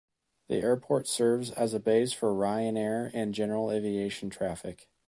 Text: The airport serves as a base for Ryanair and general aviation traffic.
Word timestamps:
The 0.47 0.55
airport 0.55 1.07
serves 1.07 1.51
as 1.51 1.75
a 1.75 1.79
base 1.79 2.11
for 2.11 2.33
Ryanair 2.33 3.11
and 3.13 3.35
general 3.35 3.69
aviation 3.69 4.31
traffic. 4.31 4.89